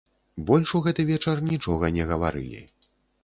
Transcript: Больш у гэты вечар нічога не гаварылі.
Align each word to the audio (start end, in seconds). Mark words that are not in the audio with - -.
Больш 0.51 0.71
у 0.79 0.81
гэты 0.85 1.05
вечар 1.09 1.43
нічога 1.51 1.91
не 1.97 2.09
гаварылі. 2.13 2.65